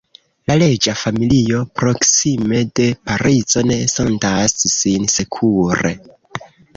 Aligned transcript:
La 0.51 0.53
reĝa 0.61 0.93
familio, 0.99 1.57
proksime 1.81 2.61
de 2.79 2.87
Parizo, 3.09 3.63
ne 3.73 3.77
sentas 3.97 4.57
sin 4.77 5.07
sekure. 5.17 5.93